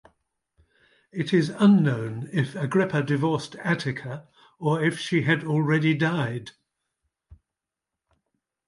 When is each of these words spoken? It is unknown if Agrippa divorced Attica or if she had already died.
It 1.11 1.31
is 1.31 1.49
unknown 1.59 2.27
if 2.33 2.55
Agrippa 2.55 3.03
divorced 3.03 3.55
Attica 3.57 4.27
or 4.57 4.83
if 4.83 4.97
she 4.97 5.21
had 5.21 5.43
already 5.43 5.93
died. 5.93 6.49